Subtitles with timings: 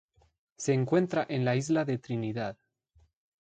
[0.57, 2.57] Se encuentra en la Isla de Trinidad.